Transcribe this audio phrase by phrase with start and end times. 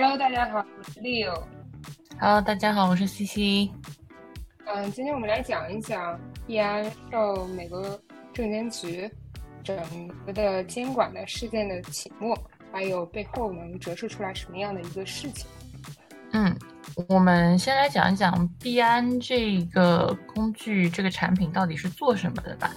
[0.00, 1.42] Hello，大家好，我是 Leo。
[2.20, 3.68] Hello，大家好，我是 CC。
[4.64, 6.16] 嗯，今天我们来讲一讲
[6.46, 7.82] 币安受美国
[8.32, 9.10] 证监局
[9.64, 9.76] 整
[10.24, 12.38] 个的监管的事件的起末，
[12.70, 15.48] 还有背后能折射出来什么样的一个事情。
[16.30, 16.56] 嗯，
[17.08, 22.70] 我们先来讲一讲币安这个工具、这个产品到底是做什么的吧。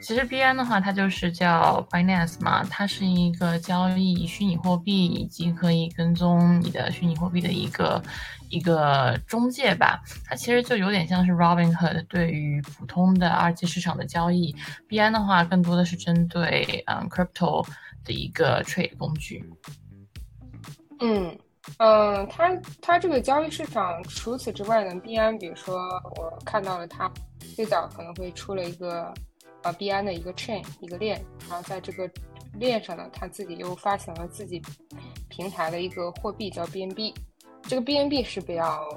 [0.00, 8.02] 其实币安的话，它就是叫 Binance 嘛，它是一个交易虚拟货币以及可以跟踪你的虚拟货币的一个
[8.48, 10.00] 一个中介吧。
[10.24, 14.54] 它其实就有点像是 Robinhood 对于普通的二级市场的交易，
[14.86, 17.66] 币安的话更多的是针对嗯 crypto
[18.04, 19.44] 的一个 trade 工具。
[21.00, 21.38] 嗯。
[21.76, 25.76] 嗯，它它这个交易市场，除此之外呢，币安，比如说
[26.16, 27.12] 我看到了它
[27.54, 29.12] 最早可能会出了一个
[29.62, 32.10] 呃币安的一个 chain 一个链，然后在这个
[32.54, 34.60] 链上呢，它自己又发行了自己
[35.28, 37.14] 平台的一个货币叫 BNB，
[37.62, 38.88] 这个 BNB 是比较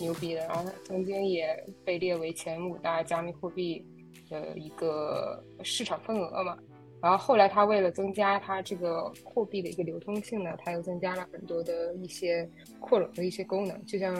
[0.00, 3.84] 牛逼的，然后它曾经也被列为前五大加密货币
[4.28, 6.56] 的一个市场份额嘛。
[7.00, 14.12] 然后后来，他为了增加它这个货币的一个流通性呢，他又增加了很多的一些扩容的一些功能，就像，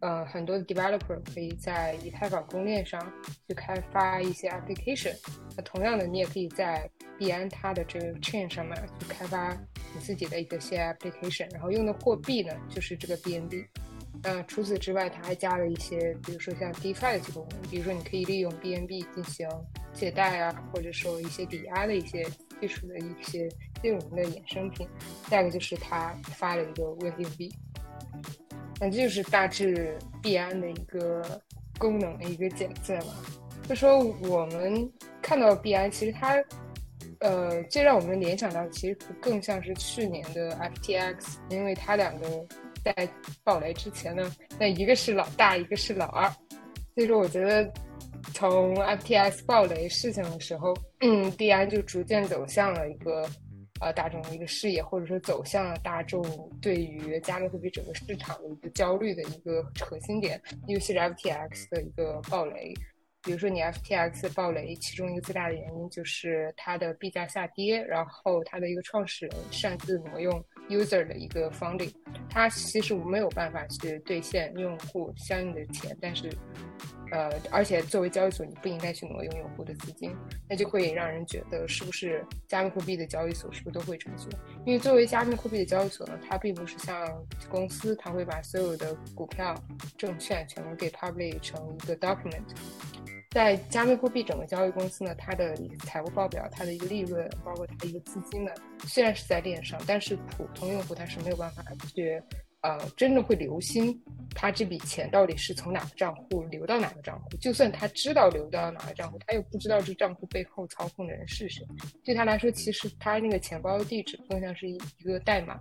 [0.00, 3.00] 呃，很多的 developer 可以在以太坊公链上
[3.48, 5.14] 去开发一些 application。
[5.56, 9.52] 那同样的，你也可以在币安它的这个 chain 上面去开发
[9.94, 13.66] 你自己的一个些 application，然后用的货币呢就是这个 BNB。
[14.22, 19.48] 嗯，除此之外，它还加了一些，比如说像 DeFi 的这个功能，比如说你可以利用 BNB 进行
[19.92, 22.24] 借贷啊，或者说一些抵押的一些
[22.60, 23.48] 基础的一些
[23.80, 24.88] 金融的衍生品。
[25.28, 27.52] 再一个就是它发了一个稳定币，
[28.80, 31.40] 那这就是大致币安的一个
[31.78, 33.14] 功能的一个简介吧。
[33.68, 34.90] 就说我们
[35.20, 36.36] 看到币安，其实它，
[37.20, 42.26] 呃，最让我们联想到其实更像是去年的 FTX，因为它两个。
[42.84, 43.08] 在
[43.44, 46.26] 暴雷之前呢，那一个是老大，一个是老二，
[46.94, 47.70] 所以说我觉得
[48.32, 53.28] 从 FTX 暴雷事情的时候，嗯，币安就逐渐走向了一个
[53.80, 56.22] 呃大众的一个视野，或者说走向了大众
[56.60, 62.74] 对于加密货币整个市场的一个焦虑的一个核心点，尤其是 FTX 的一个暴雷。
[63.20, 71.92] 比如说你 FTX 暴雷，其中一个最大的原因就是它的币价下跌，然后它的一个创始人擅自挪用 user 的一个 funding，
[72.30, 76.30] 它其实没有办法去兑现用户相应的钱，但是，
[77.10, 80.14] 呃，而且作为交易所，你不应该去挪用用户的资金，
[80.48, 84.30] 那就会让人觉得是不是加密货币的交易所是不是都会这么做？
[84.64, 87.06] 因为作为加密货币的交易所呢，它并不是像
[87.48, 89.54] 公司，它会把所有的股票、
[89.96, 92.42] 证券全部给 publish 成一个 document。
[93.30, 98.50] 在加密货币整个交易公司呢，它的一个财务报表、它的一个利润，包括它的一个资金呢，
[98.86, 101.62] 虽然是在链上，但是普通用户他是没有办法
[101.94, 102.22] 去，
[102.62, 103.96] 呃，真的会留心
[104.34, 107.36] 他这笔钱到底是从哪个账户流到哪个账户。
[107.40, 111.64] 就算他知道流到哪个账户，他又不知道这账户背后操控的人是谁。
[112.04, 115.58] 对他来说，其实他那个钱包地址更像是一一个代码。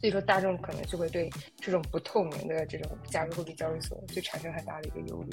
[0.00, 1.28] 所以说，大众可能就会对
[1.58, 5.30] 这种不透明的这种加密货币交易所就产生很大的一个忧虑。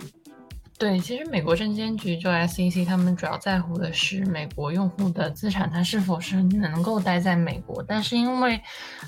[0.78, 7.84] 对，其实美国证监局就 SEC，他们主要在乎的是美国用户的资产，它是否是能够待在美国。
[7.88, 8.62] 但是因为，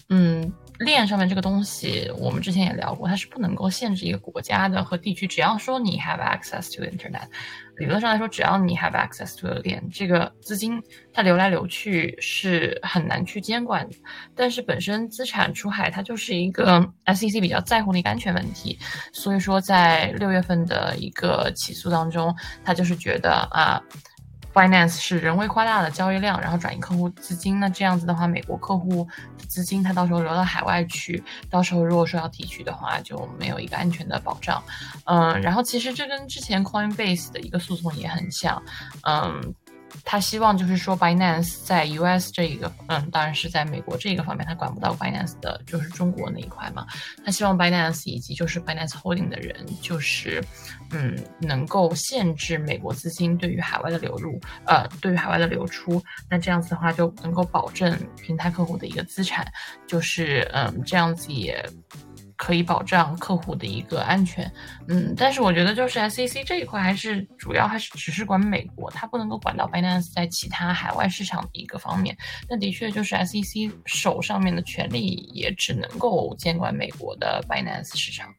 [0.09, 0.51] 嗯。
[0.79, 5.27] 链上面这个东西，我们之前也聊过，它是不能够限制一个国家的和地区。
[5.27, 7.27] 只要说你 have access to internet，
[7.79, 10.79] 理论上来说，只要你 have access to the 链，这个资金
[11.13, 13.95] 它流来流去是很难去监管的。
[14.35, 18.77] 但是本身资产出海，它就是一个 SEC 比较在乎的一个安全问题。
[19.13, 23.81] 所以说，在六月份的一个起诉当中，他就是觉得啊。
[24.53, 27.59] Finance 是人为夸大的交易量，然后转移客户资金。
[27.59, 29.07] 那这样子的话，美国客户
[29.47, 34.61] 资金他到时候流到海外去，到时候如果说要提取的话，就没有一个安全的保障。
[35.05, 38.61] 嗯，然后其实这跟之前 Coinbase 的一个诉讼也很像。
[39.03, 39.53] 嗯。
[40.03, 46.85] 他希望就是说，Binance 在 US 这一个，嗯，当然是在美国这一个方面，他管不到 Binance 的，就是中国那一块嘛。
[47.25, 50.43] 他希望 Binance 以及就是 Binance Holding 的人，就是，
[50.91, 56.01] 嗯，能够限制美国资金对于海外的流入，呃，对于海外的流出。
[56.29, 59.45] 那这样子的话，就能够保证平台客户的一个资产，
[59.87, 61.63] 就是，嗯，这样子也。
[62.39, 64.49] 可以保障客户的一个安全，
[64.87, 72.15] 嗯，但是我觉得就是 SEC 这一块还是主要还是只是管美国，它不能够管到 Binance 在其他海外市场的一个方面。
[72.49, 78.33] 那的确就是 SEC 手上面的权力也只能够监管美国的 Binance 市场。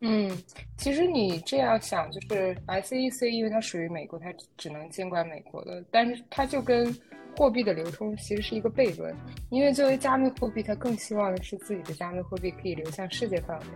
[0.00, 0.30] 嗯，
[0.76, 6.96] 其实你这样想，就是 SEC 因为它属于美国，它只能监管美国的，但是它就跟
[7.38, 9.14] 货币的流通其实是一个悖论，
[9.48, 13.66] 因为作为加密货币，它更希望的是自己的加密货币可以流向世界范围，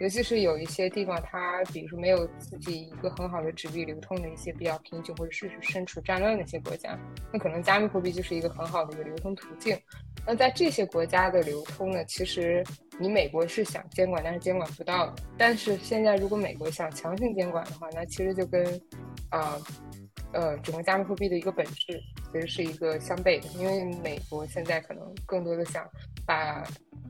[0.00, 6.96] 尤其是有一些地方，它比如说没有自己一个很好的纸币流通的一些比较贫穷或者是身处战乱的一些国家，
[7.32, 9.76] 那可能加密货币就是一个很好的一个流通途径。
[10.24, 12.62] 那在这些国家的流通呢，其实
[13.00, 15.14] 你美国是想监管，但是监管不到的。
[15.36, 18.64] 但是现在如果美国想强行监管的话，那其实就跟，
[19.30, 19.58] 啊。
[20.32, 22.02] 呃，整个加密货币的一个本质
[22.32, 25.88] 其实是一个相悖的，因为美国现在可能更多的想
[26.26, 26.62] 把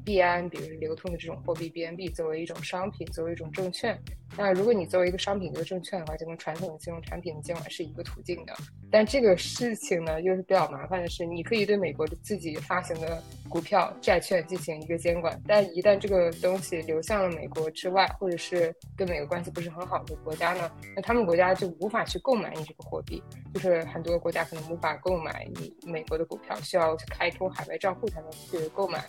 [0.09, 3.95] 币安，比如流通的这种货币 BNB 作为一种商品，作为一种证券。
[4.39, 8.55] 那如果你作为一个商品、一个证券的话，就跟传统的金融产品的监管是一个途径的。
[8.91, 23.23] 但这个事情呢，又是比较麻烦的是，你可以对美国的自己发行的股票、债券进行一个监管，但一旦这个东西流向了美国之外，或者是跟美国关系不是很好的国家呢，那他们国家就无法去购买你这个货币，
[23.53, 29.05] 就是很多国家可能无法购买你美国的股票，需要去开通海外账户才能去购买。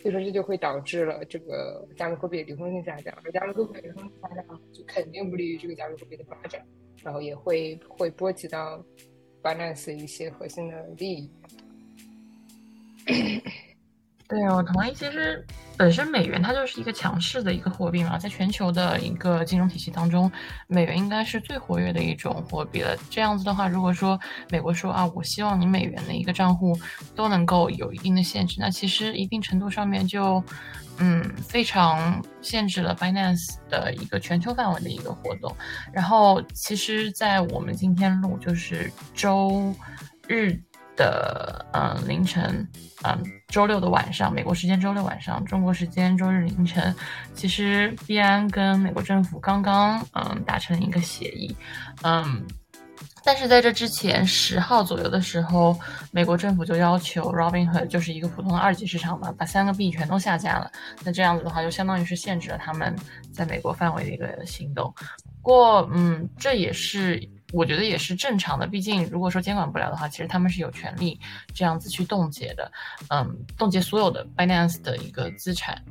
[0.00, 6.64] 所以说这就会导致了这个加密货币的流通性下降，而加密货币流通性下降，就肯定不利于这个加密货币的发展，
[7.02, 8.82] 然后也会会波及到
[9.42, 11.30] Binance 一些核心的利益。
[14.26, 14.92] 对，我同意。
[14.94, 15.44] 其实
[15.80, 20.30] 本身美元它就是一个强势的一个货币嘛，在全球的一个金融体系当中，
[20.66, 22.94] 美元应该是最活跃的一种货币了。
[23.08, 26.78] 这样子的话，如果说美国说啊，我希望你美元的一个账户
[27.16, 30.44] 都能够有一定的限制，那其实一定程度上面就
[30.98, 35.56] 嗯非常限制了 Binance 的一个全球范围的一个活动。
[35.94, 39.74] 然后，其实，在我们今天录就是周
[40.28, 40.60] 日。
[41.00, 42.68] 的嗯凌晨
[43.02, 43.18] 嗯
[43.48, 46.94] 周六的晚上，美国时间周六晚上，中国时间周日凌晨，
[47.34, 51.56] 其实币安跟美国政府刚刚嗯达成一个协议，
[52.02, 52.44] 嗯，
[53.24, 55.74] 但是在这之前十号左右的时候，
[56.10, 60.70] 美国政府就要求 Robinhood 就是一个普通的二级市场嘛，把三个币全都下架了。
[61.02, 62.94] 那这样子的话，就相当于是限制了他们
[63.32, 64.92] 在美国范围的一个行动。
[65.42, 67.26] 不过嗯，这也是。
[67.52, 71.18] 我觉得也是正常的，毕竟如果说监管不了的话，其实他们是有权利
[71.54, 72.70] 这样子去冻结的，
[73.08, 75.82] 嗯，冻结所有的 Binance 的一个资产。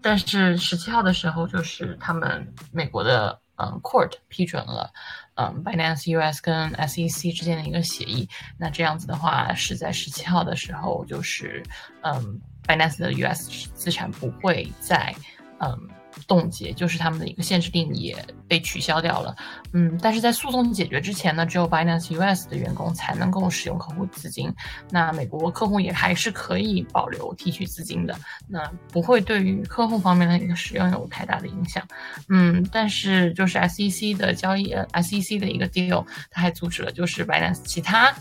[0.00, 4.90] 但是十七号的时候，就是他们美国的嗯 Court 批准了，
[5.34, 8.28] 嗯 Binance US 跟 SEC 之间的一个协议。
[8.56, 11.62] 那这样子的话，是在十七号的时候，就是
[12.02, 15.14] 嗯 Binance 的 US 资产不会再
[15.58, 15.88] 嗯。
[16.26, 18.16] 冻结就是他们的一个限制令也
[18.48, 19.34] 被取消掉了，
[19.72, 24.52] 嗯，但是在诉讼解决之前呢，只有 Binance US 的员工才能够使用客户资金，
[24.90, 28.16] 那美国客户也还是可以保留提取资金的，
[28.48, 31.86] 那不会对于客户方面的一个使用有太大的影响，
[32.28, 38.12] 嗯，但是就是 SEC 的交易，SEC 的一个 deal，它还阻止了就是 Binance 其他。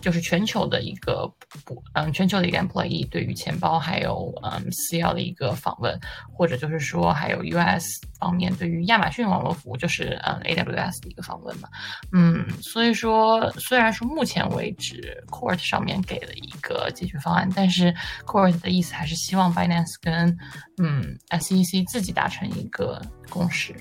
[0.00, 1.26] 就是全球的一个
[1.64, 5.98] 不，嗯，全球的一个 employee 对于钱包还有嗯私钥的一个访问，
[6.32, 7.84] 或者就是说还有 US
[8.20, 11.68] 方面对于亚马逊网络服务，就是嗯 AWS 的一个访问嘛，
[12.12, 17.92] 嗯，所以说虽然说目前为止 Court 上面给了一个解决方案，但是
[18.24, 20.36] Court 的意思还是希望 Binance 跟
[20.80, 23.74] 嗯 SEC 自己达成一个共识。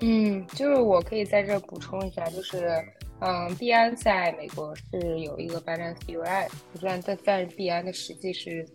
[0.00, 2.82] 嗯，就是我可以在这补充一下，就是。
[3.20, 8.66] 嗯，币安在美国是有一个 Binance UI，不知道在在币安的实际是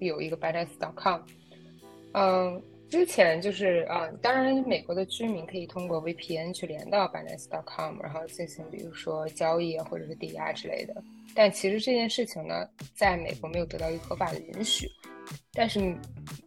[0.00, 1.20] 有一个 Binance.com。
[2.12, 11.02] 嗯，之前就是啊，当然美国的居民可以通过 VPN 去连到 Binance.com，然后进行比如说交易或者是抵押之类的。
[11.34, 14.88] 但其实这件事情呢，在美国没有得到一个合法的允许。
[15.52, 15.96] 但是，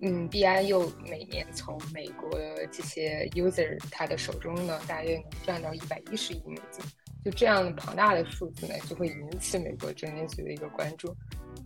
[0.01, 6.85] 嗯，币安又每年从美国的这些 user 他的手中呢，大约能赚到一百一十亿美金。
[7.24, 11.15] 就这样庞大的数字呢，就会引起美国证监局的一个关注。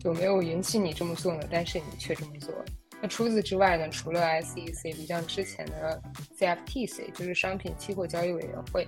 [0.00, 2.52] 就没有允许你这么做呢，但是你却这么做。
[3.00, 6.02] 那除此之外呢，除了 SEC，比像之前的
[6.38, 8.86] CFTC，就是商品期货交易委员会，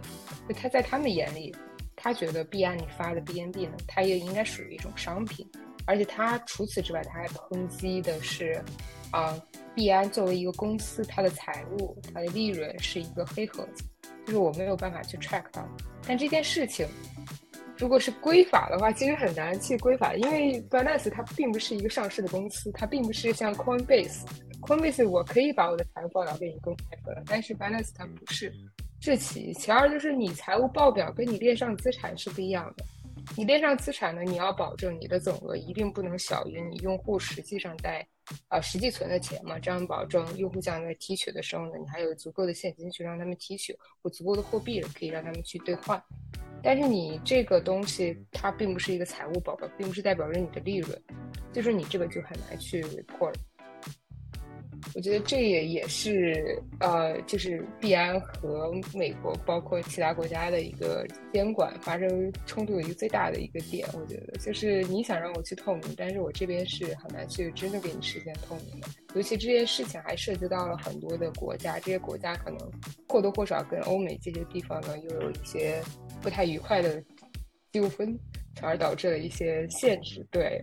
[0.49, 1.55] 就他在他们眼里，
[1.95, 5.47] 他觉得币安你发的 BNB 呢，它也应该属于一种商品。
[5.87, 8.61] 而且他除此之外，他还抨击的是，
[9.13, 9.41] 啊，
[9.75, 13.85] 币安作为一个公司，它的财务、它的利润是一个黑盒子。
[14.27, 15.67] 就是我没有办法去 track 到，
[16.07, 16.87] 但这件事情，
[17.77, 28.53] 如果是归法的话，其实很难去归法，因为 Binance 它并不是一个上市的公司，它并不是像 Coinbase，Coinbase 我可以把我的财务报表给你公开出来，但是 Binance 它不是。
[29.01, 32.85] 这其其二就是你财务报表跟你链上资产是不一样的，
[33.37, 38.07] 你链上资产呢，你要保证你的总额一定不能小于你用户实际上在
[38.49, 46.03] 啊实际存的钱嘛，这样保证用户将来提取的时候呢，你还有足够的现金去让他们提取，或足够的货币可以让他们去兑换。
[46.63, 51.03] 但是你这个东西它并不是一个财务报告，并不是代表着你的利润，
[51.53, 53.35] 就是你这个就很难去 report。
[54.95, 63.89] 我觉得这也也是呃，就是币安和美国包括其他国家的一个监管发生冲突的一个最大的一个点。
[63.95, 68.89] 我觉得就是你想让我去透明，但是我这边是很难去真的给你实现透明的。
[69.15, 72.59] 尤其这件事情还涉及到了很多的国家，这些国家可能
[73.09, 75.81] 或多或少跟欧美这些地方呢又有一些
[76.21, 77.03] 不太愉快的
[77.73, 78.19] 纠纷，
[78.57, 80.27] 从而导致了一些限制。
[80.31, 80.63] 对。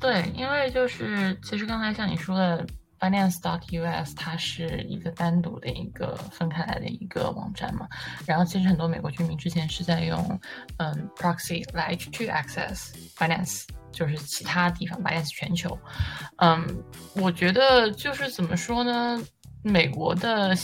[0.00, 2.64] 对，因为就是其实刚才像你说的
[3.00, 7.88] ，Finance dot US 它是一个单独的一个分开来的一个网站嘛。
[8.24, 10.40] 然后其实很多美国居民之前是在用
[10.76, 15.76] 嗯 proxy 来去 access Finance，就是其他地方 Finance 全球。
[16.36, 16.64] 嗯，
[17.14, 19.20] 我觉得就是怎么说呢，
[19.62, 20.54] 美国的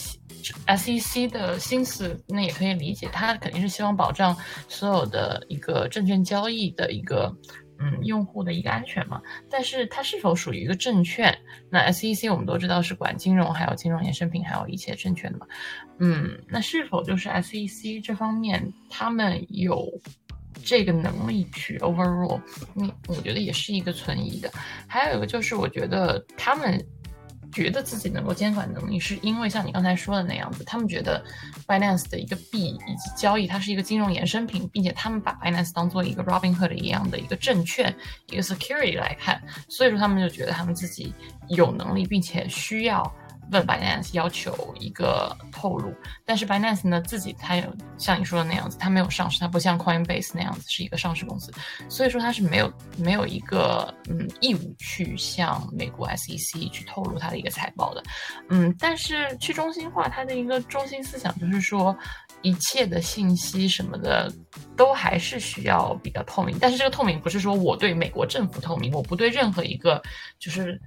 [0.66, 4.36] SEC 的心思那也可以理解，他肯定是希望保障
[4.68, 7.34] 所有的一个证券交易的一个。
[7.84, 11.36] 嗯，用户的一个安全嘛，但是它是否属于一个证券？
[11.68, 15.46] 那 SEC 我们都知道是管金融，还有金融衍生品，还有一切证券的嘛。
[15.98, 19.86] 嗯，那是否就是 SEC 这方面他们有
[20.64, 22.40] 这个能力去 overrule？
[22.76, 24.50] 嗯，我觉得也是一个存疑的。
[24.86, 26.82] 还有一个就是，我觉得他们。
[27.54, 31.24] 觉得自己能够监管能力，是因为像你刚才说的那样子，他们觉得
[31.66, 37.94] finance 的一个币以及交易，它是一个金融衍生品，并且他们把 finance 当做一个 Robinhood 一样的一个证券，
[38.30, 41.14] 一个 security 来看，所以说他们就觉得他们自己
[41.48, 43.10] 有能力，并且需要。
[43.52, 47.64] 问 Binance 要求一个透露，但是 Binance 呢自己它有
[47.98, 51.52] 像你说的那样子，它没有上市，它不像 Coinbase 那样子是一个上市公司，
[51.88, 58.02] 所以说它是没有没有一个嗯义务去向美国 SEC 去透露它的一个财报的，
[58.48, 61.96] 嗯，但是去中心化它的一个中心思想就是说
[62.42, 64.32] 一切的信息什么的
[64.76, 70.02] 都还是需要比较透明，但是这个透明不是说我对美国政府透明，我不对任何一个
[70.38, 70.80] 就是。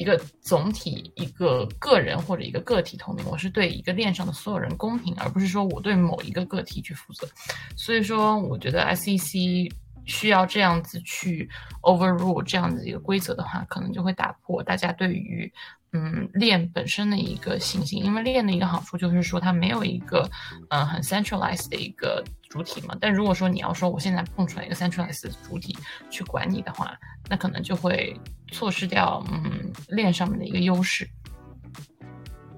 [0.00, 7.28] 一个总体、一个个人或者一个个体透明，我是对一个链上的所有人公平，而不是说我对某一个个体去负责。
[7.76, 9.70] 所以说，我觉得 SEC
[10.06, 11.46] 需要这样子去
[11.82, 15.52] overrule 这样子一个规则的话，可能就会打破大家对于。
[15.92, 20.30] 嗯，链本身的一个信心，因为链的一个好处就是说它没有一个
[20.68, 22.94] 嗯很 centralized 的一个主体嘛。
[23.00, 25.74] 但如果说你要说我现在碰出来一个 centralized 主体
[26.10, 26.94] 去管你的话，
[27.30, 28.14] 那可能就会
[28.52, 31.08] 错失掉嗯链上面的一个优势。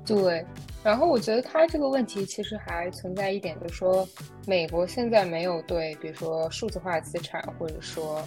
[0.04, 0.44] 对，
[0.82, 4.08] 然后我觉得他这个问题其实还存在一点，就是说
[4.48, 8.20] 美国现在没有对，比如说数字化资产，或者说。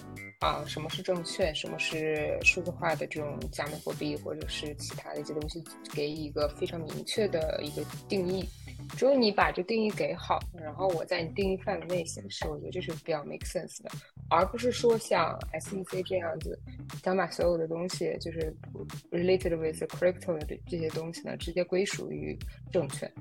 [0.45, 1.53] 啊，什么是证券？
[1.55, 8.47] 什么是数字化的这种加密货币，或者是其他的一些东西，给一个非常明确的一个定义。
[8.95, 13.89] 只有你把这定义给好，然后我在你定义范围内行事，我觉得这是比较 make sense 的，
[14.29, 16.59] 而不是说像 SEC 这样子，
[17.03, 18.55] 想把所有的东西就是
[19.09, 22.37] related with the crypto 的这些东西呢，直接归属于
[22.71, 23.11] 证券，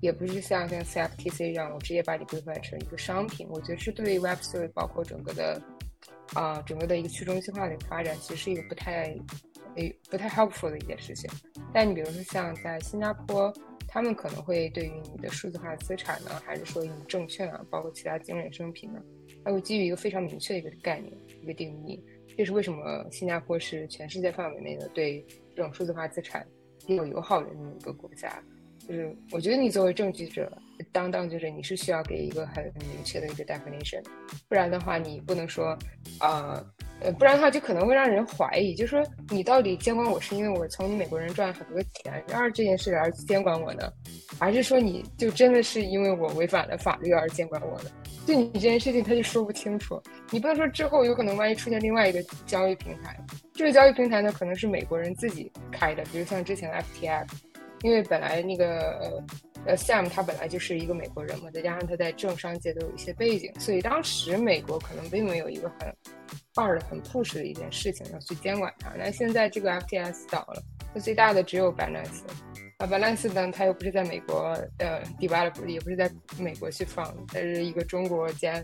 [0.00, 3.46] 也不是像像 CFTC 这样，我直接把你规范成一个商品。
[3.48, 5.62] 我觉得是对 Web3 包括整个的。
[6.34, 9.16] 啊，整个的一个去中心化的一个发展，其实是一个不太，
[9.76, 11.30] 诶，不太 helpful 的一件事情。
[11.72, 13.52] 但你比如说像在新加坡，
[13.86, 19.00] 他们可能会对于你的数字化资产呢，还是说你证券啊，包括其他金融衍生品呢，
[19.44, 22.02] 它会基于一个非常明确的一个概念、一个定义。
[22.36, 25.24] 这是为什么新加坡是全世界范围内的对
[25.54, 26.44] 这种数字化资产
[26.84, 28.42] 比较友好的那么一个国家。
[28.88, 30.52] 就是我觉得你作为证据者，
[30.94, 34.00] 当当就是你是需要给一个很明确的一个 definition，
[34.48, 35.76] 不然的话你不能说，
[36.20, 36.64] 啊，
[37.00, 43.92] 呃，不然的话就可能会让人怀疑，就是说你到底监管我是因为我从美国人赚了很多钱，然而这件事而监管我呢，
[44.38, 47.90] 还是说你就真的是因为我违反了法律而监管我呢？
[48.24, 53.18] 就你这件事情他就说不清楚，你不能说之后有可能万一出现另外一个交易平台，
[53.52, 57.26] 这个交易平台呢可能是美国人自己开的，比如像之前的 FTX。
[57.82, 59.22] 因为本来那个呃
[59.66, 65.94] 呃 Sam 他本来就是一个美国人嘛，再加上他在政商界都有一些背景，所以当时美国可能并没有一个很
[66.56, 68.90] 二的、很 push 的一件事情要去监管它。
[68.96, 70.62] 那现在这个 FTS 倒了，
[70.94, 72.22] 那最大的只有 Balance，
[72.78, 78.62] 啊 Balance 呢，它又不是在美国呃 develop，也不是在美国去放，它是一个中国加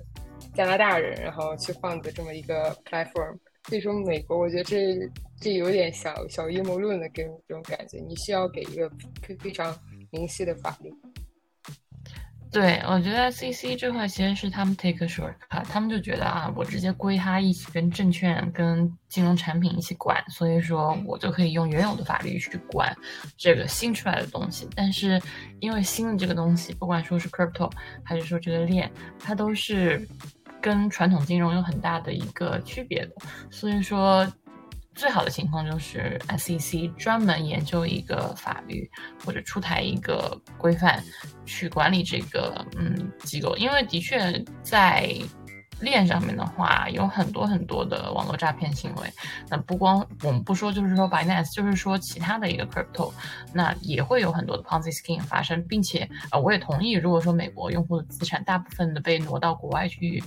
[0.55, 3.39] 加拿大人然后去放的这么一个 platform。
[3.69, 4.97] 所以说，美国，我觉得这
[5.39, 7.99] 这有点小小阴谋论的，给我这种感觉。
[7.99, 8.91] 你需要给一个
[9.23, 9.71] 非非常
[10.11, 10.93] 明晰的法律。
[12.53, 22.93] 对，我觉得 SEC 这块其实是他们 take a shortcut，他们就觉得啊，我直接归他一起跟证券、跟金融产品一起管，所以说我就可以用原有的法律去管
[23.37, 24.69] 这个新出来的东西。
[24.75, 25.23] 但是
[25.61, 27.71] 因为新的这个东西，不管说是 crypto
[28.03, 28.91] 还是说这个链，
[29.21, 30.05] 它都是
[30.61, 33.13] 跟传统金融有很大的一个区别的，
[33.49, 34.27] 所以说。
[35.01, 38.87] 最好的情况就是 SEC 专门研究一个法律
[39.25, 41.03] 或者出台一个规范
[41.47, 45.11] 去管理这个嗯机构，因为的确在。
[45.81, 49.13] 链上面的话，有很多很多的网络诈骗行为。
[49.49, 53.13] 那不光我们不说，就是说 Binance，就是说其他的一个 crypto，
[53.53, 60.23] 那也会有很多的 Ponzi scheme 发生，并且呃，我也同意，如果说美国用户的资产大部分的被挪到国外去，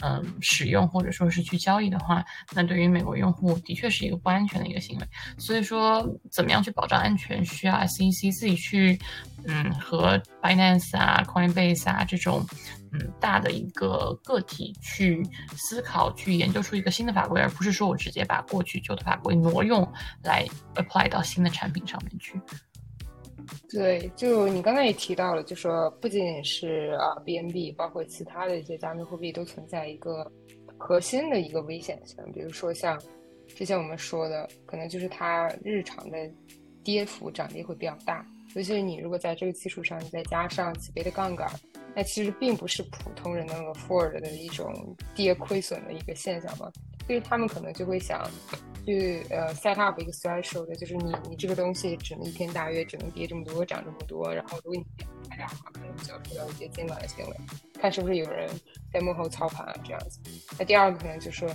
[0.00, 5.06] 嗯，使用或者说是去交易的话，那对于美国用户的确是一个不安全的一个行为。
[5.38, 8.98] 所以说，怎么样去保障安全，需要 SEC 自己去，
[9.46, 12.44] 嗯，和 Binance 啊、Coinbase 啊这种。
[12.92, 15.22] 嗯，大的一个个体去
[15.56, 19.86] 思考、去研究出一个新的法规，而不是说我直接把过去旧的法规挪用
[20.22, 22.40] 来 apply 到新的产品上面去。
[23.70, 30.30] 对，就你刚才也提到了，就说不仅仅是啊 BNB，包括其他的一些加密货币都存在一个
[30.76, 33.00] 核心的一个危险性，比如说像
[33.48, 36.18] 之前我们说的，可能就是它日常的
[36.82, 41.50] 跌幅涨跌会比较大，尤其是你如果在这个基础上，你再加上几倍的杠杆。
[41.94, 46.70] 那其实并不是普通人能 afford 的一种跌亏损的一个现象嘛，
[47.06, 48.28] 所以他们可能就会想，
[48.86, 57.36] 去呃 set up 一个 threshold，就是你你这个东西只能一天大约只能跌这么多，涨这么多，然后如果你跌太大的话，可能就要受到一些监管的行为，
[57.80, 58.48] 看是不是有人
[58.92, 60.20] 在幕后操盘啊这样子。
[60.58, 61.46] 那第二个可能就是，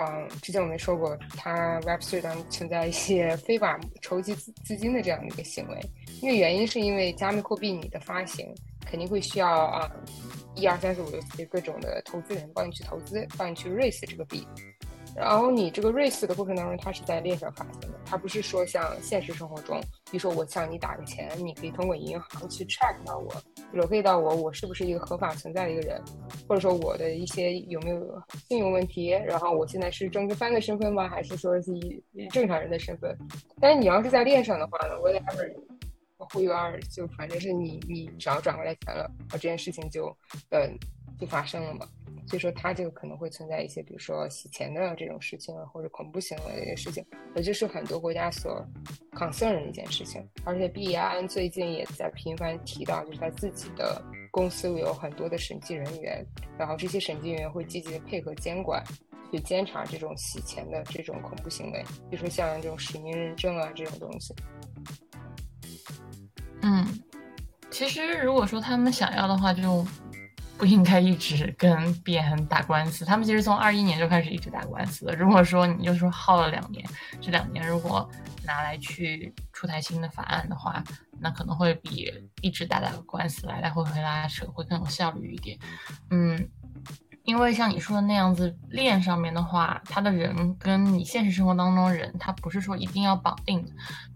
[0.00, 5.80] 嗯，之前我们说过，它 Web3 当中存在一些 非法筹集资资金的这样的一个行为，
[6.22, 8.46] 因为原因是因为加密货币你的发行。
[8.86, 9.88] 肯定会需要啊，
[10.56, 14.44] 一二三四五六七各种的投资人帮你去投资，帮你去 raise 这个币。
[15.16, 23.30] 然后你这个 raise 的过程当中，它是在链上发生的，它不是说像现实生活中，比如说我向你打个钱，你可以通过银行去 check 到我
[23.74, 26.02] ，locate 到我，我是不是一个合法存在的一个人，
[26.48, 31.08] 或者说我的一些有没有信用问题，然后我现在是政治犯的身份吗？
[31.08, 33.16] 还是说是以正常人的身份？
[33.60, 35.54] 但是你要是在链上的话呢，whatever。
[36.32, 40.14] 忽悠二就反正是你，你只要转过来钱了，啊，这件事情就，
[40.50, 40.68] 呃，
[41.18, 41.88] 就发生了嘛。
[42.30, 48.64] 所以说，它这个可能会存在一些，比如说洗钱的这种事情啊，或者恐怖行为的一些事情，也就是很多国家所
[49.10, 50.24] concern 的一件事情。
[50.44, 56.24] 而且币安最近也在频繁提到，就是他自己的公司有很多的审计人员，
[56.56, 58.80] 然后这些审计人员会积极的配合监管，
[59.32, 64.32] 去监察这种洗钱的这种恐怖行为，比如说像这种实名认证啊这种东西。
[66.62, 66.86] 嗯，
[67.72, 69.84] 其实如果说他们想要的话，就
[70.60, 73.02] 不应该一直跟 BN 打官司。
[73.02, 75.14] 他们其实从二一年就开始一直打官司了。
[75.14, 76.86] 如果说你就说耗了两年，
[77.18, 78.06] 这两年如果
[78.44, 80.84] 拿来去出台新的法案的话，
[81.18, 85.58] 那可能会比一直打打官司来来回回拉扯会更有效率一点。
[86.10, 86.50] 嗯。
[87.30, 93.64] 因为像你说的那样子，链上面的话，他的人跟你现实生活当中人，他不是说一定要绑定。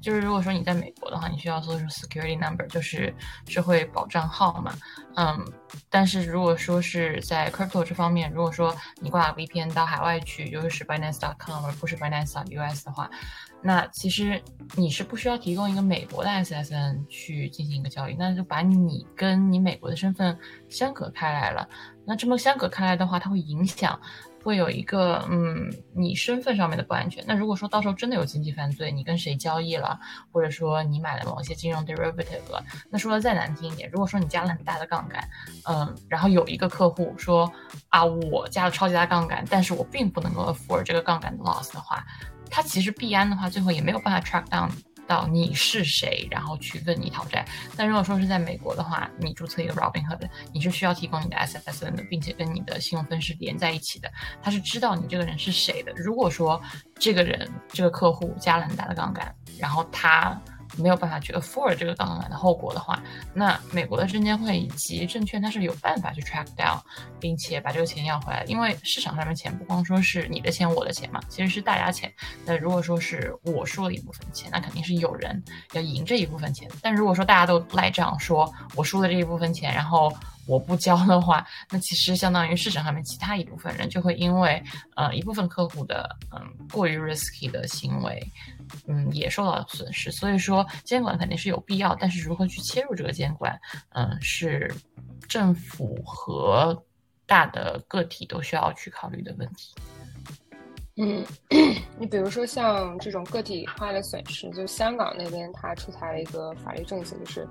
[0.00, 3.14] 就是如果说你在美国的话，你需要搜出 security number，就是
[3.46, 4.74] 社会保障号嘛。
[5.14, 5.40] 嗯，
[5.88, 13.08] 但是如果说是在 crypto 这方面，如果说你挂 VPN 到海外去，就是 Binance.com 而不是 Binance.US 的话，
[13.62, 14.42] 那其实
[14.74, 20.36] 你是不需要提供一个美国的 SSN 去进行一个交易，那就把你跟你美国的身份
[20.68, 21.68] 相隔开来了。
[22.06, 23.98] 那这么相隔开来的话，它会影响，
[24.42, 27.24] 会有一个嗯，你身份上面的不安全。
[27.26, 29.98] 那如果说到时候真的有经济犯罪，你跟谁交易了，
[30.30, 35.26] 或者说你买了某些金融 derivative 了，那说的再难听一点，如果说你加了很大的杠杆，
[35.68, 37.50] 嗯，然后有一个客户说
[37.88, 42.04] 啊，我加了超级大杠杆，但是我并不能够 afford 这个杠杆的 loss 的话，
[42.50, 44.68] 它其实币安的话，最后也没有办法 track down。
[45.06, 47.44] 到你是谁，然后去问你讨债。
[47.76, 54.10] 但如果说是在美国的话，你注册一个 Robinhood，你是需要提供你的 SSN 的，并且跟你的信用分是连在一起的，
[54.42, 55.92] 他是知道你这个人是谁的。
[55.96, 56.60] 如果说
[56.98, 60.40] 这个人这个客户加了很大的杠杆，然后他。
[60.76, 66.80] 没有办法去 afford 这个杠杆的后果的话，那美国的证监会以及证券它是有办法去 track down，
[67.20, 68.44] 并且把这个钱要回来。
[68.46, 72.12] 因为市场上面钱不光说是你的钱我的钱嘛，其实是大家钱。
[72.44, 76.68] 那如果说是我输了一部分钱，那肯定是有人要赢这一部分钱。
[76.82, 80.12] 但如果说大家都赖账，说我输了这一部分钱，然后
[80.46, 84.62] 我不交的话，那其实相当于市场上面其他一部分人就会因为
[84.96, 88.22] 呃一部分客户的嗯过于 risky 的行为，
[88.86, 90.12] 嗯也受到损失。
[90.12, 93.58] 所以说监管肯定是有必要，但是如何去切入这个监管，
[93.90, 94.72] 嗯是
[95.28, 96.80] 政府和
[97.26, 99.74] 大的个体都需要去考虑的问题。
[100.96, 101.24] 嗯，
[101.98, 107.48] 你比如说像这种个体化的损失，就香港那边它出台了一个法律政策，就是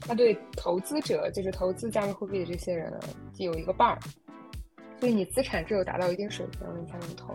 [0.00, 2.92] 它对投资者，就是投资加密货币的这些人
[3.38, 3.98] 有一个 bar，
[4.98, 7.34] 所以你资产只有达到一定水平，你才能投，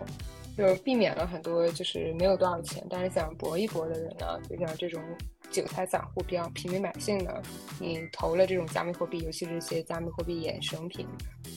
[0.56, 5.02] 就避免了很多就是没有多少钱，但是想搏一搏的人呢，就像这种。
[5.48, 7.40] 韭菜散户比较平民百姓呢，
[7.80, 11.06] 你投了这种加密货币，尤其是一些加密货币衍生品，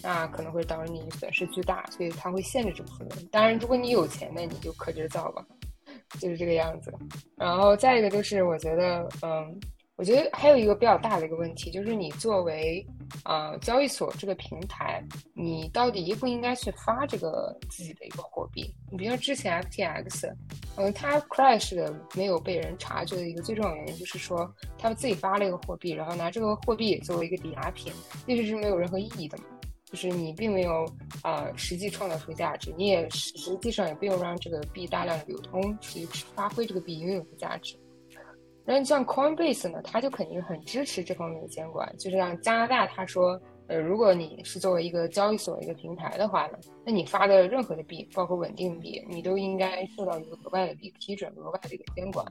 [0.03, 3.27] 那可能会导致你损失巨大，所以它会限制这部分人。
[3.31, 5.43] 当然，如果你有钱呢，你就可劲造吧，
[6.19, 6.93] 就是这个样子。
[7.35, 9.59] 然后再一个就是，我觉得，嗯。
[9.99, 12.81] 我觉得还有一个比较大的一个问题，就是你作为
[13.25, 18.73] 呃交易所这个平台，你到底应不应该去发这个自己的一个货币？
[18.89, 20.33] 你比如说之前 FTX，
[20.77, 27.91] 嗯，它 crash 的没有被人察觉的一个最重要原因，就是说他们自己发了一个货币，然后拿这个货币作为一个抵押品，
[28.25, 29.43] 其实是没有任何意义的嘛，
[29.83, 30.89] 就是你并没有
[31.23, 37.75] 呃实际创造出价值，你也实际上也没有让这个币大量的流通去发挥这个币应有的价值。
[38.69, 41.91] 然后像 Coinbase 呢，它就肯定很支持这方面的监管。
[41.97, 52.23] 就是像加拿大，他说，呃，如果你是作为一个交易所一个平台的话呢，那你发的任何的币，包括稳定币，你都应该受到一个额外的一个批准，额外的一个监管。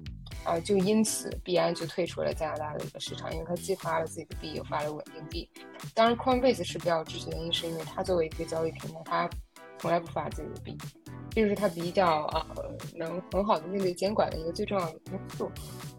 [0.45, 5.51] 啊，就因此币安就退出了加拿大的一个市场，因为它既发了自己的币，又发了稳定币。
[5.93, 9.31] 当然，Coinbase 是比较支持的原因，是因为它作为一个交易平台，它
[9.79, 10.79] 从来不发自己的币。
[11.41, 12.45] 这是它比较啊
[12.97, 15.49] 能很好的面对监管的一个最重要的因素。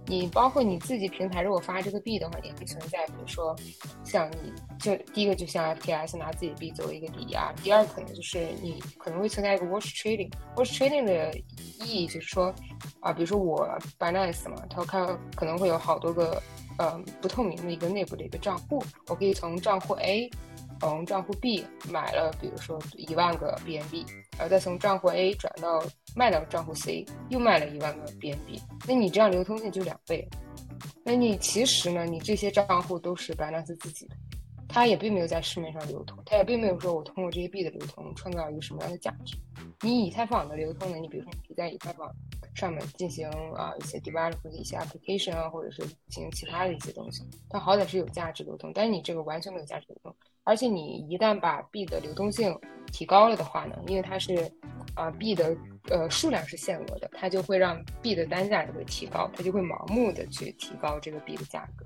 [0.05, 3.55] 你包括你自己平台如果发这个币的话，也会存在，比如说
[4.03, 10.29] 像你就第一个就像 FTS 拿自己币作为一个抵押，第二可能就是你可能会存在一个 wash trading。
[10.57, 12.53] wash trading 的意义就是说
[12.99, 13.65] 啊，比如说我
[13.97, 16.41] Binance 嘛，它可可能会有好多个
[16.79, 20.29] 嗯不透明的一个内部的一个账户，我可以从账户 A。
[20.79, 24.05] 从账户 B 买了，比如说一万个 BNB，
[24.37, 25.83] 然后再从账户 A 转到
[26.15, 30.27] 卖到账户 C，又卖了一万个 BNB，那你这样流通性就两倍。
[31.03, 34.15] 那你其实呢，你这些账户都是白纳斯自己的，
[34.67, 39.35] 它也并没有在市面上流通，它也并没有说我通过这些币的流通创造一个什么样的价值。
[39.81, 42.09] 你以太坊的流通呢，你比如说你在以太坊
[42.59, 50.13] 上面进行啊一些 develop 的一些 application 啊，或者是进行其他的一些东西，它好歹是有价值流通，但是你这个完全没有价值流通。
[50.43, 52.57] 而且你一旦把币的流动性
[52.91, 54.51] 提高了的话呢，因为它是，
[54.95, 55.55] 啊币的
[55.89, 61.85] 呃数量是限额的，它就会让币的单价就会提高，它就会盲目的去提高这个币的价格。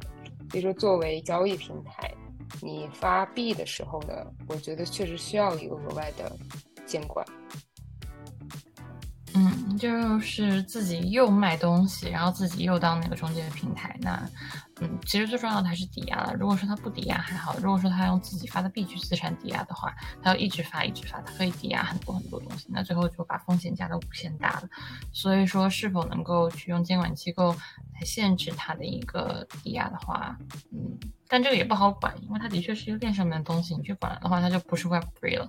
[0.49, 2.13] 所以说，作为交易平台，
[2.61, 4.13] 你发币的时候呢，
[4.47, 6.31] 我觉得确实需要一个额外的
[6.85, 7.25] 监管。
[9.35, 14.21] 嗯，就是自己又卖东西，然后自己又当那个中介平台，那。
[14.81, 16.33] 嗯，其实最重要的还是抵押了。
[16.33, 24.63] 如果说他不抵押还好，如果说他用自己发的币去资产抵押的话，他要一直发一直发，他可以抵押很多很多东西，那最后就把风险加的无限大了。
[25.11, 27.55] 所以说，是否能够去用监管机构
[27.93, 30.35] 来限制他的一个抵押的话，
[30.71, 35.47] 嗯，但这个也不好管，因为它的确是一个链上面的东西，你去管的话，它就不是 Web Three 了，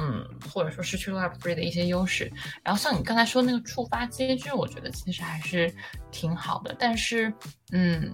[0.00, 2.32] 嗯，或者说失去了 Web Three 的一些优势。
[2.62, 5.72] 然后像你刚才说那触发机制，我觉得其实还是
[6.10, 7.32] 挺好的，但是，
[7.72, 8.12] 嗯。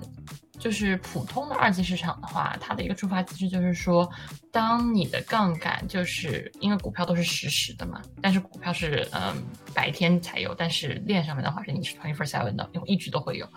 [0.58, 4.06] 就是普通的二级市场的话，它的一个触发机制就是说，
[4.52, 13.48] 当你的杠杆就是因为股票都是实时的嘛，但是股票是嗯白天才有，但是链上面的话是你是 twenty four seven 的，因为一直都会有。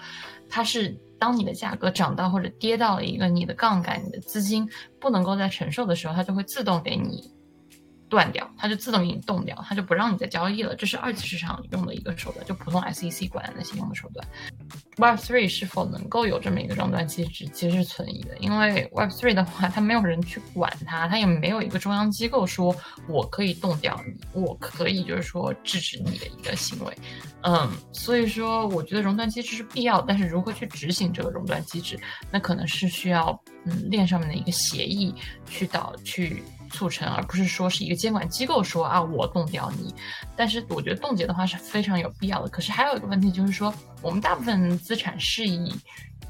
[0.49, 4.65] 它是当你的价格涨到或者跌到了一个你的杠杆、你的资金
[4.97, 7.29] 不能够再承受的时候，它就会自动给你。
[8.13, 10.75] 断掉，它就自动给你冻掉，它就不让你再交易了。
[10.75, 14.25] 这是二级市场用的一个手段，就普通 SEC 管的那些用的手段。
[14.97, 18.37] Web Three 是否能够有这么一个终端机制，其实是存疑的。
[18.37, 22.75] 因为 Web Three 的话，它没有人去管它，它也没有一个中央机构说
[23.09, 26.95] 我可以冻掉你，我可以就是说制止你的一个行为。
[27.41, 31.99] 嗯，所以说我觉得熔断机制是必要，但是如何去执行这个熔断机制，
[32.31, 35.13] 那可能是需要嗯链上面的一个协议
[35.49, 36.43] 去导去。
[36.73, 39.93] 促成，而不是说是一个监管机构说啊，我冻掉你。
[40.35, 42.49] 但是我觉得冻结的话是非常有必要的。
[42.49, 45.73] 可是还有一个问题就是说，我们大部分资产是以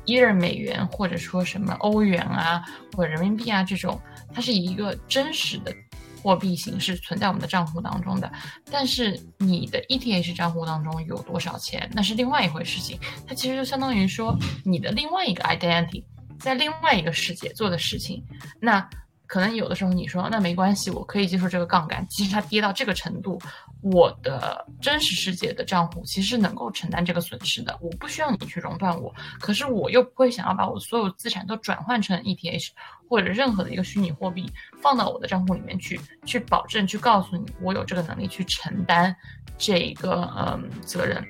[0.06, 2.62] 一二美元或者说什么欧元啊
[2.96, 4.00] 或者人民币啊这种，
[4.34, 5.74] 它是以一个真实的
[6.22, 8.32] 货币形式存在我们的账户当中的。
[8.70, 13.00] 但是你的 ETH 账户当中有多少钱，那是另外一回事情。
[13.26, 16.04] 它其实就相当于说你的另外一个 identity。
[16.40, 18.22] 在另外一个世界做的事情，
[18.60, 18.86] 那。
[19.26, 22.06] 可能有的时候你说那没关系，我可以接受这个杠杆。
[22.10, 23.40] 其实它跌到这个程度，
[23.82, 27.78] 我的真实世界的账户其实能够承担这个损失的。
[27.82, 32.68] 我不需要你去熔断我，可是我又不会想要把我所有资产都转换成 ETH
[33.10, 39.16] 或者任何的一个虚拟货币放到我的账户里面去，去保证去告诉你我有这个能力去承担
[39.58, 41.26] 这一个嗯责任。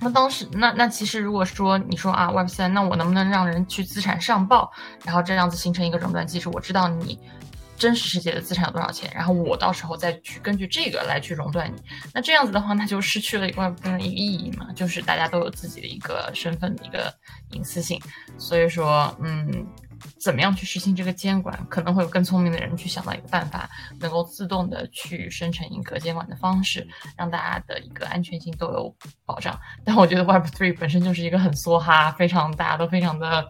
[0.00, 4.70] 那当时，那那其实，如果说你说啊，Web 三，那我能不能让人去资产上报，
[5.04, 6.48] 然后这样子形成一个熔断机制？
[6.50, 7.18] 我知道你
[7.76, 11.82] 真实世界的资产有多少钱，然后我到时候再去根据这个来去熔断你。
[12.14, 17.12] 那这样子的话，那就失去了一个 Web 三的一个意义嘛，就是大家都有自己的一个身份的一个
[17.50, 18.00] 隐私性。
[18.38, 19.66] 所以说，嗯。
[20.20, 21.58] 怎么样去实行这个监管？
[21.68, 23.68] 可能会有更聪明的人去想到一个办法，
[24.00, 29.58] 能够自动的去生成一个监管的方式，让大家的一个安全性都有保障。
[29.84, 33.48] 但我觉得 Web Three 本身就是一个很梭哈，非常大家都非常的，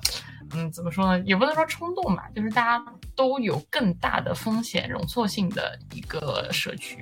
[0.53, 1.25] 嗯，怎么说呢？
[1.27, 2.85] 也不能说冲动吧，就是大家
[3.15, 6.99] 都有更大的风险容错性的一个社区。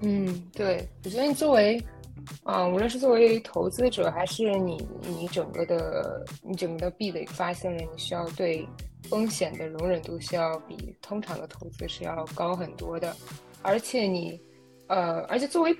[0.00, 1.82] 嗯，对，我觉得你作为。
[2.42, 8.66] 啊，无论是作为投资者，还是你你整个的你整个的币的发行人，你需要对
[9.08, 13.14] 风险的容忍度需要比通常的投资是要高很多的。
[13.62, 14.38] 而且你，
[14.88, 15.74] 呃，而且作为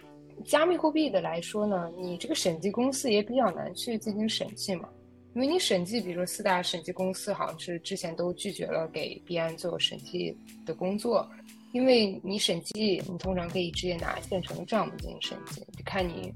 [0.45, 4.89] 加密货币的来说呢，你这个审计公司也比较难去进行审计嘛，
[5.35, 11.29] 因为你审计，比如说四大审计公司好像是之前都拒绝了给币安做审计的工作。
[11.75, 16.33] 因为你审计，你通常可以直接拿现成的账目进行审计，就看你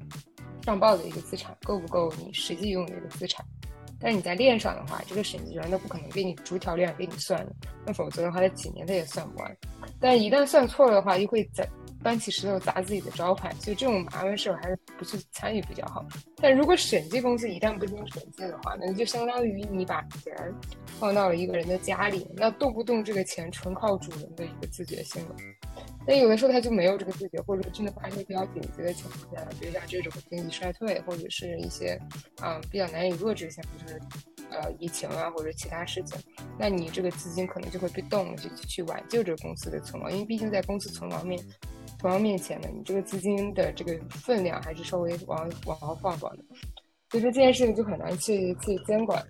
[0.64, 3.46] 上报的一个资产够不够你实际用的一个资产。
[4.01, 7.53] 但是你在链上的话，这个审计员他不可能给你逐条链给你算的，
[7.87, 9.57] 那否则的话，他几年他也算不完。
[10.01, 11.68] 但一旦算错了的话，又会在。
[12.09, 16.03] 搬起石头砸自己的招牌，所以这种麻烦事儿还是不去参与比较好。
[16.37, 20.35] 但如果审计公司一旦不进行审计的话，那就相当于你把钱
[20.99, 25.37] 放到了一个人的家里，那动不动这个钱纯靠主人的一个自觉性了。
[26.07, 32.01] 那有的时候他就没有这个自觉，或者说真的发生比较紧急的情况下，比如像这种经济衰退，或者是一些
[32.40, 34.01] 啊比较难以遏制，像就是
[34.51, 36.18] 呃疫情啊或者其他事情，
[36.59, 41.38] 那你这个资金可能就会被动去去挽救这个公司的存亡，因为毕竟在公司存亡面。
[41.99, 46.45] 同样面前的，你这个资金的这个分量还是稍微往往后放放的，
[47.11, 49.21] 所以说这件事情就很难去去监管。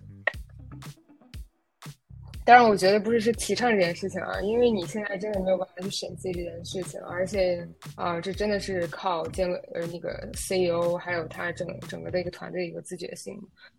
[2.45, 13.35] 当然，我觉得不是是提倡这件事情啊，因为你现在真的没有办法去审计这件事情，而且啊，这真的是靠监呃那个 CEO 还有他整整个的一个团队一个自觉性。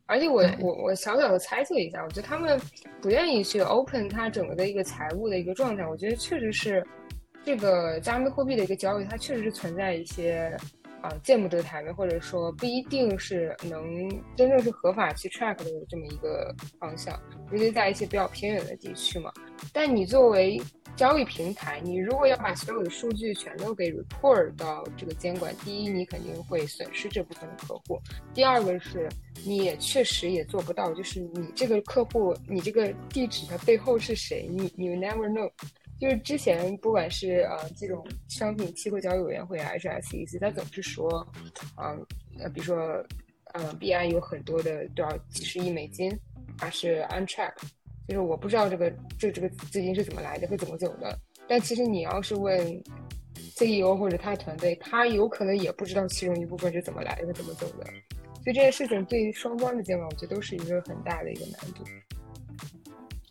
[0.07, 2.61] 而且我我我小小的猜测一下，我觉得他们
[3.00, 6.85] 不愿意去 open 他整个的一个财务的一个状态，我觉得确实是。
[7.50, 10.56] 这个加密货币的一个交易，它确实是存在一些
[11.02, 19.32] 啊见不得台面，或者说不一定是能真正是合法去 track 的这么一个方向，尤其在一些比较偏远的地区嘛。
[19.72, 20.62] 但你作为
[20.94, 27.96] 交易平台，你如果要把所有的数据全都给 report 到这个监管，第一，你肯定会损失这部分的客户；
[28.32, 29.08] 第二个是，
[29.44, 35.50] 你也确实也做不到，就是你这个客户，你这个地址的背后是谁，你你 never know。
[36.00, 41.26] 就是之前不管是呃这种商品期货交易委员会还是 SEC，他总是说，
[41.76, 42.06] 嗯
[42.38, 43.04] 呃比如说，
[43.52, 46.10] 呃币安有很多的多少几十亿美金，
[46.56, 47.52] 它是 untrack，
[48.08, 51.18] 就是我不知道这个这这个资金是怎么来的，会怎么走的。
[51.46, 52.82] 但其实你要是问
[53.56, 57.84] CEO 或者他团队，他有可能也不知道其中一部分是怎么来的，怎么走的。
[58.42, 61.84] 所以这件事情对于双方的监管，我觉得都是一个很大的一个难度。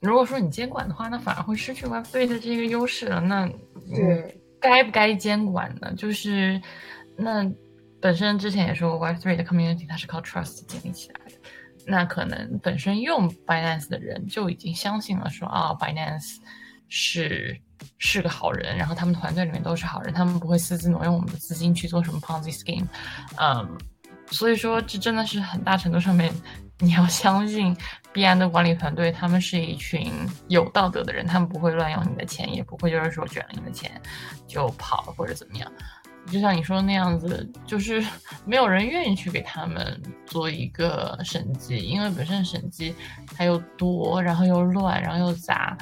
[0.01, 3.19] 如果说你监管的话，那反而会失去 Web Three 的这个优势了。
[3.19, 3.45] 那
[3.93, 5.93] 对该不该监管呢？
[5.95, 6.61] 就是
[7.17, 7.45] 那
[7.99, 11.33] 本身之前也说过，Web Three 的 community 它是靠 trust 建立起来的。
[11.85, 16.37] 那可能本身用 Binance 的人就已经相信了，说啊，Binance
[16.87, 17.59] 是
[17.97, 22.87] 是个好人，然后他们团队里面都是好人，他们不会私自挪用我们的资金去做什么 Ponzi scheme。
[23.37, 23.77] 嗯，
[24.27, 26.33] 所以说这真的是很大程度上面。
[26.81, 27.75] 你要相信
[28.19, 30.11] 币安的管理团队，他们是一群
[30.49, 33.89] 有道德的人，他们不会乱用你的钱，也不会就是说卷了你的钱
[34.45, 35.71] 就跑或者怎么样。
[36.29, 38.05] 就像你说的那样子，就是
[38.45, 42.93] 没有人愿意去给他们做一个审计，因为本身审计
[43.33, 45.77] 它又多，然后又乱，然后又杂。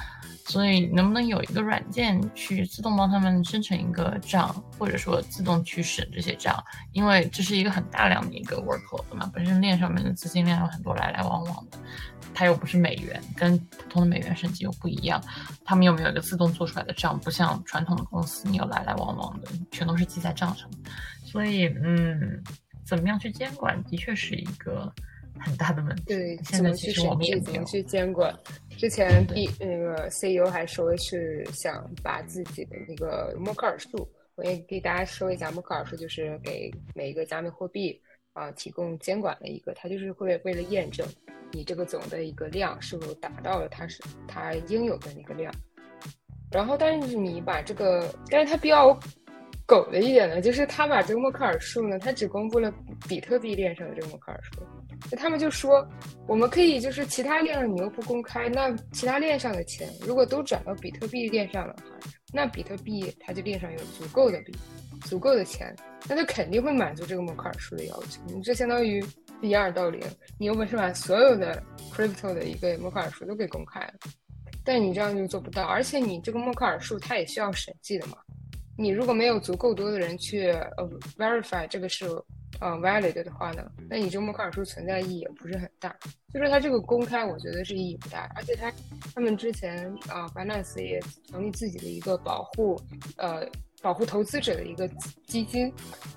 [0.47, 4.47] 所以，能不能有一个软件去自动帮他们生成一个账，
[4.79, 6.55] 或者说自动去审这些账？
[6.93, 11.77] 因为这是一个很大量的一个 workload 嘛，本身链上面的资金量有很多来来往往的，
[12.33, 15.21] 它又不是美元，跟普通的美元审计又不一样。
[15.65, 17.19] 他们又没有一个自动做出来的账？
[17.19, 20.69] 不像传统的公司，你有来来往往的，全都是记在账上。
[21.25, 22.41] 所以，嗯，
[22.85, 24.89] 怎么样去监管，的确是一个
[25.39, 26.03] 很大的问题。
[26.05, 28.33] 对，现在其实我们也怎么去监管？
[28.77, 37.99] 之前 B 那个 CEO 还说是想把自己的那个默克尔数，我也给大家说一下，默克尔数就是给每一个加密货币
[38.33, 41.07] 啊提供监管的一个，它就是会为了验证
[41.51, 45.53] 你这个总的一个量是否达到了它是它应有的那个量。
[46.49, 48.97] 然后，但是你把这个，但是它比较
[49.65, 52.73] 狗的一点呢，就是他把这个默克尔数呢，它只公布了
[53.05, 54.76] 比特币链上的这个默克尔数，那
[55.11, 55.87] 那他们就说，
[56.27, 61.83] 我们可以就是其他链上你又不公开，那其他链上的钱如果都转到比特币链上的话，
[62.33, 64.53] 那比特币它就链上有足够的币，
[65.05, 65.73] 足够的钱，
[66.09, 68.21] 那就肯定会满足这个默克尔数的要求。
[68.25, 69.03] 你这相当于
[69.41, 70.01] 一二到零，
[70.37, 73.93] 你有本事把所有的 crypto 的一个默克尔数都给公开了。
[74.65, 78.17] 但你这样就做不到，而且你这个默克尔数它也需要审计的嘛。
[78.77, 82.05] 你如果没有足够多的人去呃 verify 这个是
[82.59, 85.95] 呃 valid 的话呢，那你这个默克尔数存在意义也不是很大。
[86.33, 88.29] 就是它这个公开，我觉得是意义不大。
[88.35, 88.71] 而且他
[89.15, 92.79] 他们之前啊，Binance 也成立自己的一个保护
[93.17, 93.47] 呃
[93.81, 94.87] 保护投资者的一个
[95.27, 95.71] 基金，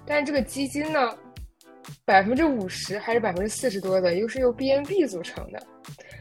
[0.06, 1.16] 但是这个基金呢，
[2.04, 5.62] 百分之五十还是百分之四十多的，又是由 BNB 组成的。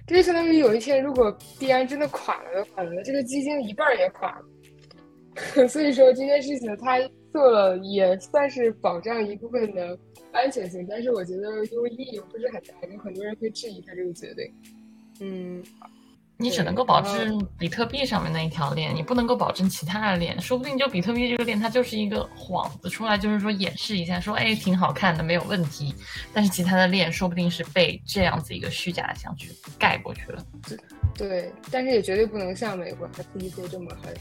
[0.06, 5.68] 这就相当于有一天，如果币安真的垮了的话，呢这个基金一半也垮了。
[5.70, 6.98] 所以说这件事情他
[7.32, 9.98] 做了，也算是保障一部分的
[10.32, 14.54] 安全性，但是我觉得因为意义不是很大，有很多人会质疑他这个决定。
[15.22, 15.64] 嗯。
[16.42, 20.40] 你只能够保证比特币上面那一条链，你不能够保证其他的链。
[20.40, 25.94] 说不定就比特币这个链，它就是一个幌子出来，就是说演示一下，说哎挺好看的，没有问题。
[26.34, 30.42] 但是其他的链说不定是被这样子一个虚假的想去盖过去了。
[31.14, 34.16] 对，但是也绝对不能像美国它 CDC 这么很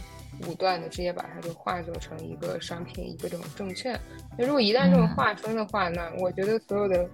[0.47, 3.99] 武断的直接把它就化作成一个商品，一个这种证券。
[4.37, 7.09] 那如果一旦这么划分的话，那我觉得所有的。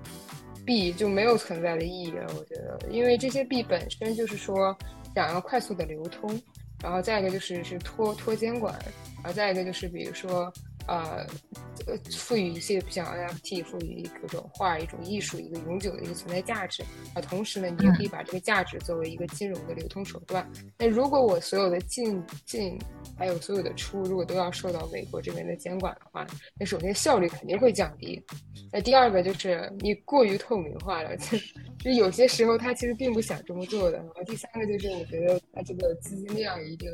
[0.66, 4.74] 币就没有存在的意义了，我觉得，因为这些币本身就是说
[5.14, 6.40] 想要快速的流通，
[6.82, 8.74] 然后再一个就是是脱脱监管，
[9.16, 10.50] 然后再一个就是比如说
[10.86, 11.26] 呃
[11.86, 16.82] 呃赋予一些像 NFT 赋予一种画一种艺术一个永久的一个存在价值
[17.14, 20.48] 啊，同时呢你也可以把这个价值作为一个金融的流通手段。
[20.78, 22.78] 那如果我所有的进进
[23.16, 26.26] 还有所有的出，如果都要受到美国这边的监管的话，
[26.58, 28.22] 那首先效率肯定会降低。
[28.72, 31.16] 那第二个就是你过于透明化了，
[31.78, 33.98] 就有些时候他其实并不想这么做的。
[33.98, 36.90] 然后第三个就是我觉得它这个资金量一定，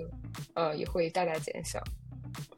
[0.55, 1.83] 呃，也会大大减小，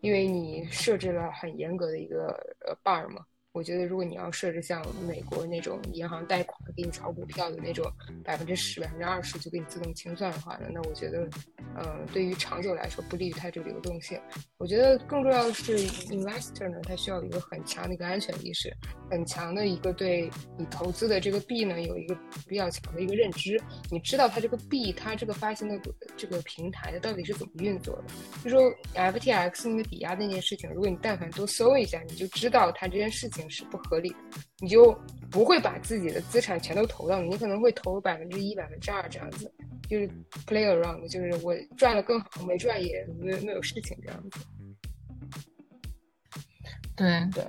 [0.00, 2.28] 因为你设置了很严格的一个
[2.61, 3.24] 呃 bar 嘛。
[3.53, 7.85] 我觉得，如果你要设置像美国那种银行贷款给你炒股票的那种
[8.25, 11.29] 百分之十、百分之二十就给你自动清算的话呢，那我觉得，
[11.77, 14.19] 嗯，对于长久来说不利于它这个流动性。
[14.57, 18.75] 我觉得更重要的是，investor 呢，他需要一个很强的一个安全意识，
[19.11, 22.17] 很强的一个对你投资的这个币呢有一个
[22.49, 23.61] 比较强的一个认知。
[23.91, 25.79] 你知道它这个币，它这个发行的
[26.17, 28.05] 这个平台它到底是怎么运作的？
[28.45, 33.41] 就说 FTX 那个抵押那件事情，如果你但凡多搜一下，你就知道它这件事情。
[33.50, 34.16] 是不合理的，
[34.59, 34.92] 你就
[35.31, 39.52] 不会把自己的资产全都投到，你可能会投百分之一、百分之二这样子，
[39.88, 40.09] 就是
[40.46, 44.40] play around，就是我赚了更好，没赚也没没有事情这样子。
[46.96, 47.44] 对对。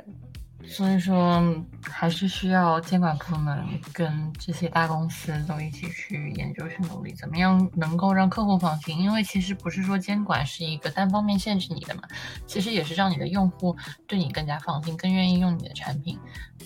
[0.65, 1.43] 所以说，
[1.83, 8.97] 还是需要监管部门跟这些大公司都一起去研究、去努力，怎么样能够让客户放心？
[8.97, 12.03] 因为其实不是说监管是一个单方面限制你的嘛，
[12.47, 13.75] 其实也是让你的用户
[14.07, 16.17] 对你更加放心，更愿意用你的产品。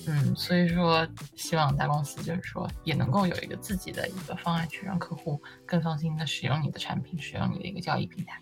[0.07, 1.05] 嗯，所以说，
[1.35, 8.39] 希望大公司就是说也能够有一个自己的一个方案，去让客户更放心的使用你的产品，使用你的一个交易平台。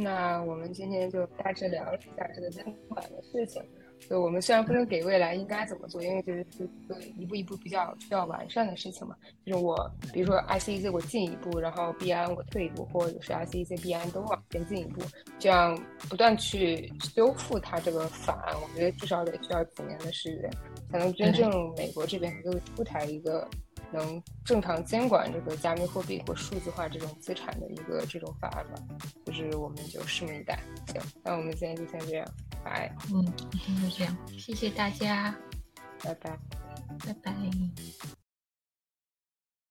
[0.00, 3.62] 那我们今天就大致聊了一下这个监管的事情。
[4.08, 6.66] 就我们虽然不能给未来应该怎么做，因为这是
[7.18, 9.14] 一步一步比较需要完善的事情嘛。
[9.44, 9.76] 就是我，
[10.10, 15.02] 比如说 ICC 我进一步，然后币安我退一步，或者是 ICC 币安都往前进一步，
[15.38, 20.50] 这样不断去修复它这个法案，我觉得至少得需要几年的时间，
[20.90, 23.46] 才能真正美国这边能够出台一个。
[23.92, 28.82] 能正常监管这个加密货币或数字化这种资产的一个这种法案吧，
[29.24, 30.58] 就是我们就拭目以待。
[30.88, 32.26] 行，那我们今天就先这样，
[32.64, 32.94] 拜。
[33.12, 35.34] 嗯，今天就这样，谢谢大家，
[36.02, 36.38] 拜拜，
[37.06, 37.32] 拜拜。